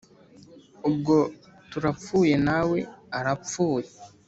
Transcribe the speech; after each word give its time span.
Ubwo 0.89 1.15
turapfuye 1.69 2.35
nawe 2.47 2.77
arapfuye 3.17 3.87